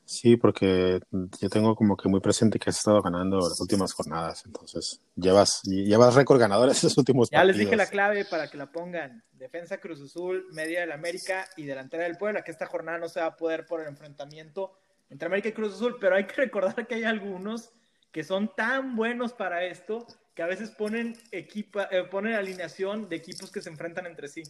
[0.10, 1.00] Sí, porque
[1.40, 5.62] yo tengo como que muy presente que has estado ganando las últimas jornadas, entonces llevas,
[5.64, 9.24] llevas récord ganador esos últimos ya les dije la clave para que la pongan.
[9.34, 13.20] Defensa Cruz Azul, media del América y delantera del Puebla, que esta jornada no se
[13.20, 14.74] va a poder por el enfrentamiento
[15.12, 17.70] entre América y Cruz Azul, pero hay que recordar que hay algunos
[18.12, 23.16] que son tan buenos para esto que a veces ponen, equipa, eh, ponen alineación de
[23.16, 24.42] equipos que se enfrentan entre sí.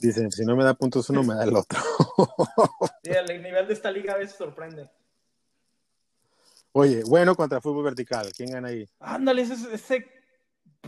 [0.00, 1.80] Dicen, si no me da puntos uno, me da el otro.
[3.02, 4.88] sí, el nivel de esta liga a veces sorprende.
[6.72, 8.88] Oye, bueno contra fútbol vertical, ¿quién gana ahí?
[9.00, 10.06] Ándale, ese,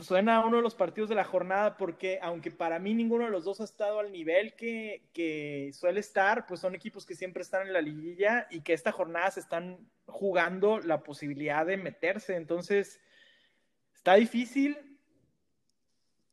[0.01, 3.31] suena a uno de los partidos de la jornada porque aunque para mí ninguno de
[3.31, 7.43] los dos ha estado al nivel que, que, suele estar, pues son equipos que siempre
[7.43, 12.37] están en la liguilla y que esta jornada se están jugando la posibilidad de meterse.
[12.37, 13.01] Entonces,
[13.95, 14.90] está difícil,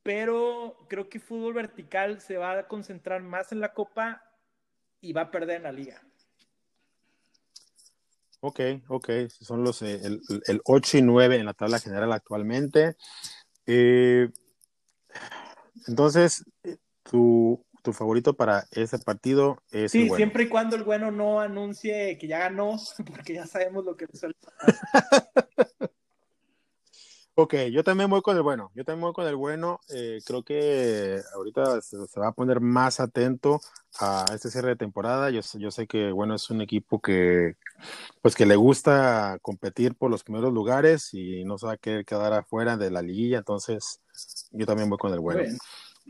[0.08, 4.24] pero creo que fútbol vertical se va a concentrar más en la Copa
[5.02, 6.02] y va a perder en la liga.
[8.40, 12.96] Ok, ok, son los eh, el, 8 y 9 en la tabla general actualmente.
[13.66, 14.30] Eh,
[15.90, 16.46] entonces,
[17.04, 19.92] tu, tu, favorito para ese partido es.
[19.92, 22.78] Sí, siempre y cuando el bueno no anuncie que ya ganó,
[23.14, 25.92] porque ya sabemos lo que suele pasar.
[27.40, 28.72] Ok, yo también voy con el bueno.
[28.74, 29.80] Yo también voy con el bueno.
[29.94, 33.62] Eh, creo que ahorita se, va a poner más atento
[34.00, 35.30] a este cierre de temporada.
[35.30, 37.54] Yo, yo sé que bueno es un equipo que
[38.24, 42.06] pues que le gusta competir por los primeros lugares y no se va a querer
[42.06, 43.38] quedar afuera de la liguilla.
[43.38, 44.02] Entonces,
[44.50, 45.44] yo también voy con el bueno.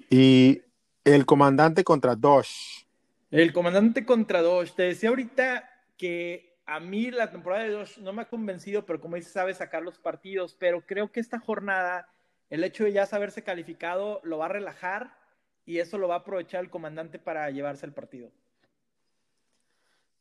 [0.09, 0.61] Y
[1.03, 2.85] el comandante contra Dosh.
[3.31, 4.71] El comandante contra Dosh.
[4.75, 8.99] Te decía ahorita que a mí la temporada de dos no me ha convencido, pero
[8.99, 12.09] como dice, sabe sacar los partidos, pero creo que esta jornada,
[12.49, 15.17] el hecho de ya saberse calificado, lo va a relajar
[15.65, 18.29] y eso lo va a aprovechar el comandante para llevarse el partido.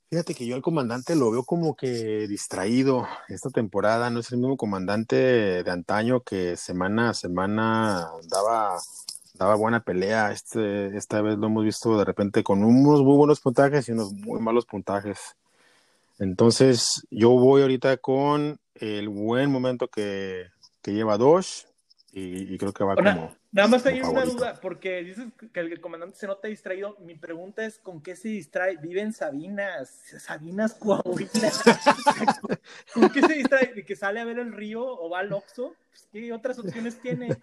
[0.08, 4.38] Fíjate que yo al comandante lo veo como que distraído esta temporada, no es el
[4.38, 5.16] mismo comandante
[5.64, 8.78] de antaño que semana a semana daba,
[9.34, 10.30] daba buena pelea.
[10.30, 14.12] Este, esta vez lo hemos visto de repente con unos muy buenos puntajes y unos
[14.12, 15.34] muy malos puntajes.
[16.18, 20.46] Entonces, yo voy ahorita con el buen momento que,
[20.84, 21.64] lleva Dosh
[22.12, 23.36] y, creo que va como.
[23.52, 26.96] Nada más hay una duda, porque dices que el comandante se nota distraído.
[27.00, 28.76] Mi pregunta es: ¿con qué se distrae?
[28.76, 31.28] Vive en Sabinas, Sabinas Coahuila.
[32.94, 33.74] ¿Con qué se distrae?
[33.74, 35.74] ¿De que sale a ver el río o va al Oxxo?
[35.90, 37.36] Pues, ¿Qué otras opciones tiene?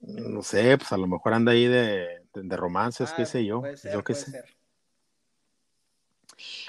[0.00, 3.62] No sé, pues a lo mejor anda ahí de, romances, qué ah, sé yo.
[3.92, 4.42] yo qué sé.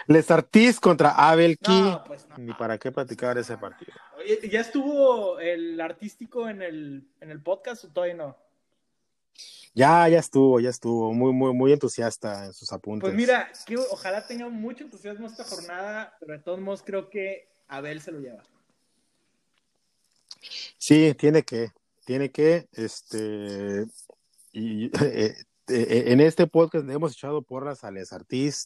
[0.10, 1.96] Les Artis contra Abel Key.
[2.08, 3.94] Pues Ni para qué platicar ese partido.
[4.18, 8.36] Oye, ¿ya estuvo el artístico en el, en el podcast o todavía no?
[9.76, 11.14] Ya, ya estuvo, ya estuvo.
[11.14, 13.08] Muy, muy, muy entusiasta en sus apuntes.
[13.08, 17.48] Pues mira, que ojalá tenga mucho entusiasmo esta jornada, pero de todos modos creo que
[17.68, 18.42] Abel se lo lleva.
[20.80, 21.72] Sí, tiene que,
[22.06, 23.86] tiene que, este,
[24.54, 25.36] y eh,
[25.68, 28.66] eh, en este podcast hemos echado porras a Les Artis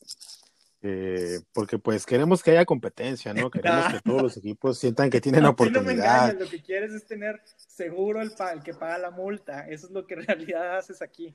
[0.86, 3.50] eh, porque pues queremos que haya competencia, ¿no?
[3.50, 6.38] Queremos que todos los equipos sientan que tienen oportunidad.
[6.38, 10.16] lo que quieres es tener seguro el, que paga la multa, eso es lo que
[10.16, 11.34] en realidad haces aquí.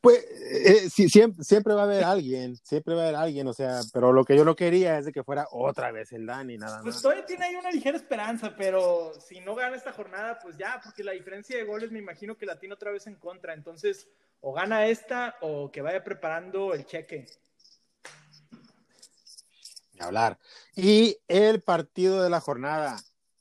[0.00, 3.52] Pues eh, sí, siempre, siempre, va a haber alguien, siempre va a haber alguien, o
[3.52, 6.56] sea, pero lo que yo no quería es de que fuera otra vez el Dani,
[6.56, 6.84] nada más.
[6.84, 10.80] Pues todavía tiene ahí una ligera esperanza, pero si no gana esta jornada, pues ya,
[10.82, 14.08] porque la diferencia de goles me imagino que la tiene otra vez en contra, entonces
[14.40, 17.26] o gana esta o que vaya preparando el cheque
[20.02, 20.38] hablar.
[20.74, 23.00] Y el partido de la jornada,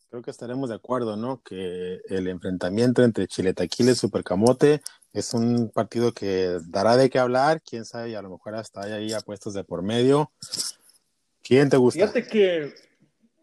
[0.10, 1.42] creo que estaremos de acuerdo, ¿no?
[1.42, 4.82] Que el enfrentamiento entre Chiletaquiles Supercamote
[5.14, 8.82] Es un partido que dará de qué hablar, quién sabe, y a lo mejor hasta
[8.82, 10.32] hay ahí apuestos de por medio.
[11.42, 12.00] ¿Quién te gusta?
[12.00, 12.74] Fíjate que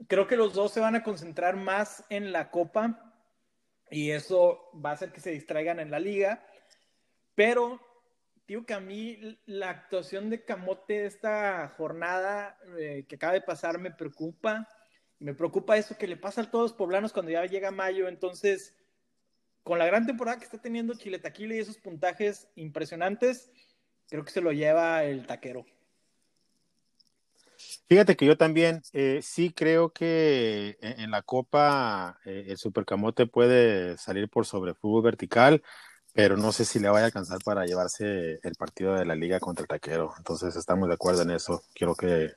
[0.06, 3.02] creo que los dos se van a concentrar más en la Copa
[3.90, 6.44] y eso va a hacer que se distraigan en la liga.
[7.34, 7.80] Pero
[8.46, 13.78] digo que a mí la actuación de Camote esta jornada eh, que acaba de pasar
[13.78, 14.68] me preocupa.
[15.18, 18.06] Me preocupa eso que le pasa a todos los poblanos cuando ya llega mayo.
[18.06, 18.74] Entonces,
[19.62, 23.50] con la gran temporada que está teniendo Chile Taquile y esos puntajes impresionantes,
[24.08, 25.64] creo que se lo lleva el taquero.
[27.88, 33.96] Fíjate que yo también eh, sí creo que en, la Copa eh, el Supercamote puede
[33.96, 35.62] salir por sobre fútbol vertical,
[36.16, 39.38] pero no sé si le vaya a alcanzar para llevarse el partido de la liga
[39.38, 40.14] contra el taquero.
[40.16, 41.62] Entonces estamos de acuerdo en eso.
[41.74, 42.32] Quiero que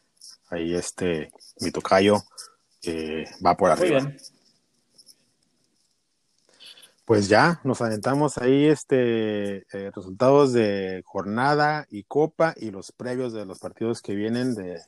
[0.50, 2.18] ahí este mi tocayo
[2.84, 4.12] eh, va por arriba.
[7.06, 9.66] Pues ya nos aventamos ahí este
[9.96, 14.82] resultados de jornada y copa y los previos de los partidos que vienen de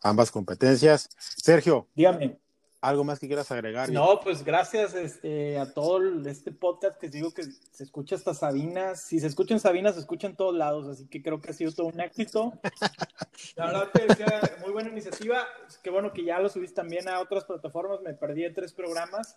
[0.00, 1.10] ambas competencias.
[1.18, 2.38] Sergio, dígame.
[2.80, 3.90] ¿Algo más que quieras agregar?
[3.90, 9.02] No, pues gracias este, a todo este podcast que digo que se escucha hasta Sabinas.
[9.04, 11.54] Si se escucha en Sabinas, se escucha en todos lados, así que creo que ha
[11.54, 12.52] sido todo un éxito.
[13.56, 15.44] La verdad te decía, muy buena iniciativa.
[15.82, 18.00] Qué bueno que ya lo subiste también a otras plataformas.
[18.00, 19.36] Me perdí en tres programas.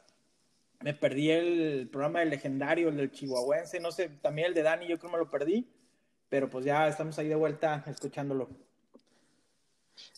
[0.81, 4.87] Me perdí el programa del legendario, el del chihuahuense, no sé, también el de Dani,
[4.87, 5.67] yo creo que me lo perdí.
[6.29, 8.49] Pero pues ya estamos ahí de vuelta escuchándolo.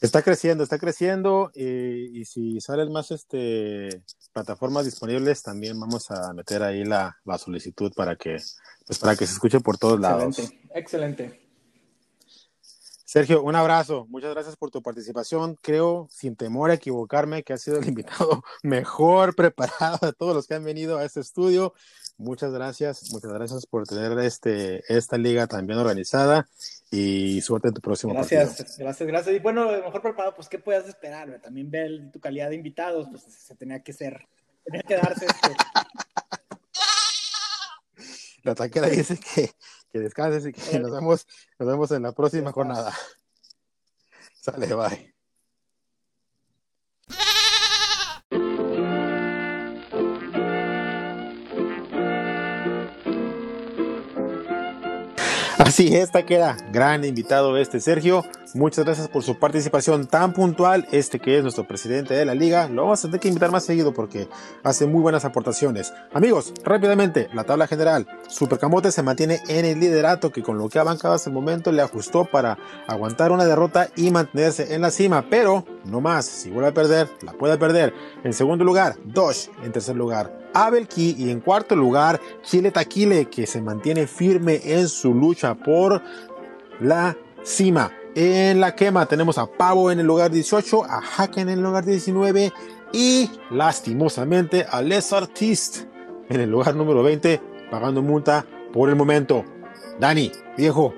[0.02, 4.04] Está creciendo, está creciendo y, si salen más este,
[4.34, 8.38] plataformas disponibles, también vamos a meter ahí la, solicitud para que,
[8.86, 10.40] pues para que se escuche por todos lados.
[10.40, 11.44] Excelente, excelente.
[13.14, 14.08] Sergio, un abrazo.
[14.10, 15.56] Muchas gracias por tu participación.
[15.62, 20.48] Creo, sin temor a equivocarme, que has sido el invitado mejor preparado de todos los
[20.48, 21.76] que han venido a este estudio.
[22.24, 26.48] Muchas gracias, muchas gracias por tener este, esta liga tan bien organizada
[26.90, 29.36] y suerte en tu próximo gracias, Gracias, gracias, gracias.
[29.36, 31.42] Y bueno, mejor preparado, pues, ¿qué puedes esperar?
[31.42, 34.26] También ver tu calidad de invitados, pues se tenía que ser,
[34.64, 35.50] tenía que darse esto.
[38.44, 39.52] La taquera dice que,
[39.92, 41.28] que descanses y que nos vemos,
[41.60, 42.94] nos vemos en la próxima jornada.
[44.40, 45.13] Sale, bye.
[55.64, 58.26] Así es, queda gran invitado este Sergio.
[58.56, 60.88] Muchas gracias por su participación tan puntual.
[60.92, 63.66] Este que es nuestro presidente de la liga, lo vamos a tener que invitar más
[63.66, 64.28] seguido porque
[64.62, 65.92] hace muy buenas aportaciones.
[66.14, 68.08] Amigos, rápidamente, la tabla general.
[68.28, 71.72] Supercamote se mantiene en el liderato que con lo que ha bancado hasta el momento
[71.72, 75.26] le ajustó para aguantar una derrota y mantenerse en la cima.
[75.28, 77.92] Pero no más, si vuelve a perder, la puede perder.
[78.24, 79.48] En segundo lugar, Dosh.
[79.64, 84.88] En tercer lugar, Abelki y en cuarto lugar Chile Taquile que se mantiene firme en
[84.88, 86.04] su lucha por
[86.80, 87.92] la cima.
[88.16, 91.84] En la quema tenemos a Pavo en el lugar 18, a Haken en el lugar
[91.84, 92.54] 19
[92.92, 95.88] y lastimosamente a Les Artistes
[96.30, 97.42] en el lugar número 20
[97.72, 99.44] pagando multa por el momento.
[100.00, 100.94] Dani, viejo,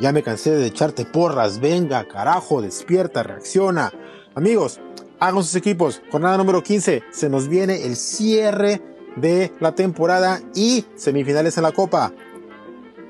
[0.00, 3.90] ya me cansé de echarte porras, venga, carajo, despierta, reacciona.
[4.34, 4.80] Amigos,
[5.18, 6.02] hagan sus equipos.
[6.12, 7.04] Jornada número 15.
[7.10, 8.82] Se nos viene el cierre
[9.16, 12.12] de la temporada y semifinales en la Copa.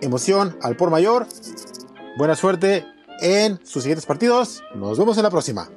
[0.01, 1.27] Emoción al por mayor.
[2.17, 2.87] Buena suerte
[3.21, 4.63] en sus siguientes partidos.
[4.75, 5.69] Nos vemos en la próxima.